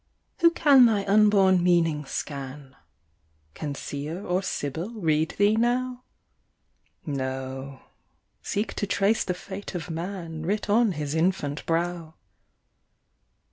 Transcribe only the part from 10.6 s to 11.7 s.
on his infant